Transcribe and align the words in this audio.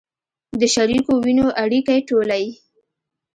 د 0.59 0.61
شریکو 0.73 1.13
وینو 1.23 1.47
اړیکې 1.63 1.97
ټولې 2.07 2.45